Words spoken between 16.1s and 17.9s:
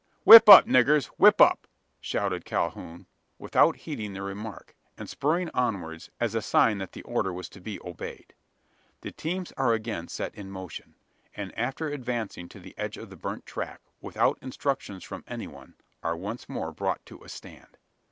once more brought to a stand.